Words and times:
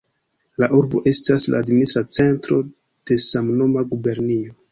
La 0.61 0.69
urbo 0.77 1.01
estas 1.11 1.45
la 1.55 1.59
administra 1.65 2.03
centro 2.19 2.59
de 3.11 3.21
samnoma 3.27 3.87
gubernio. 3.93 4.59